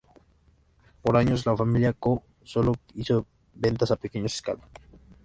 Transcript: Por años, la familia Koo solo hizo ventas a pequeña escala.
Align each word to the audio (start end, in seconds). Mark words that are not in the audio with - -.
Por 1.03 1.15
años, 1.15 1.45
la 1.45 1.55
familia 1.55 1.93
Koo 1.93 2.23
solo 2.43 2.73
hizo 2.95 3.27
ventas 3.53 3.91
a 3.91 3.97
pequeña 3.97 4.25
escala. 4.25 4.67